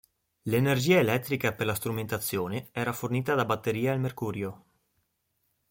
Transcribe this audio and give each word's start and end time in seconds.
L'energia 0.49 0.97
elettrica 0.97 1.53
per 1.53 1.67
la 1.67 1.75
strumentazione 1.75 2.69
era 2.71 2.91
fornita 2.91 3.35
da 3.35 3.45
batterie 3.45 3.91
al 3.91 3.99
mercurio. 3.99 4.63